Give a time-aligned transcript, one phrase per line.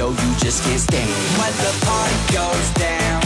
[0.00, 1.10] know you just can't stand.
[1.38, 3.19] When the party goes down,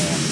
[0.00, 0.29] ZZang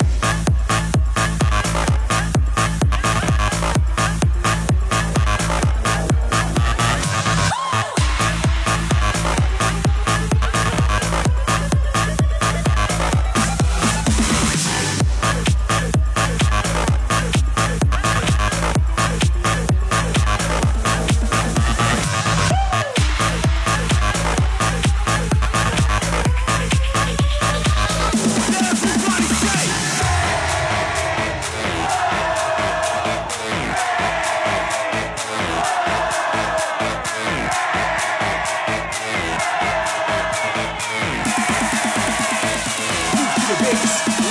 [43.71, 44.28] I've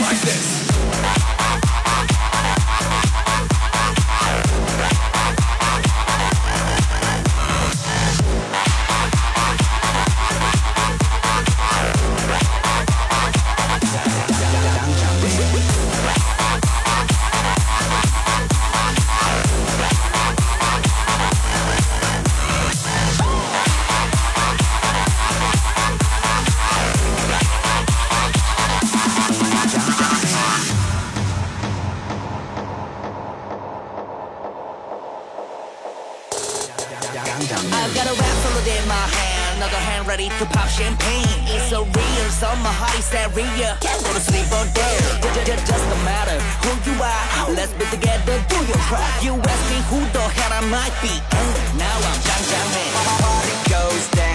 [37.98, 41.26] got a rap solo in my hand, another hand ready to pop champagne.
[41.50, 43.74] It's so real, so my heart is area.
[43.82, 44.98] Can't go to sleep all day.
[45.66, 47.50] Doesn't matter who you are.
[47.58, 49.02] Let's be together, do your try.
[49.26, 51.14] You ask me who the hell I might be,
[51.82, 52.92] now I'm ZZang ZZang Man.
[53.18, 54.27] party goes down.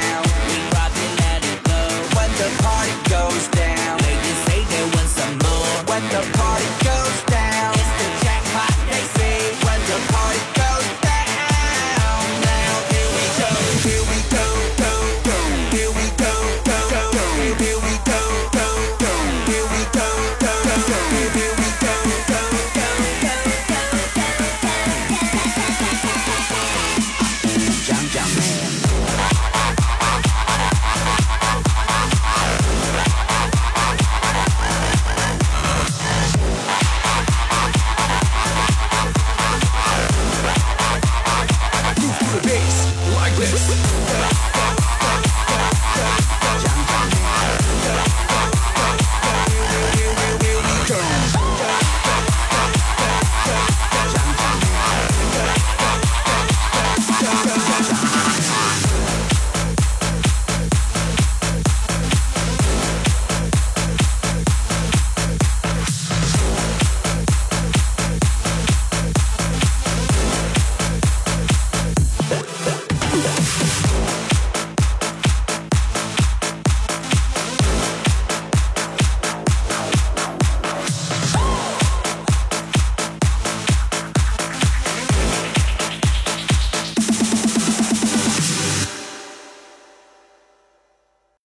[43.68, 44.01] Peace.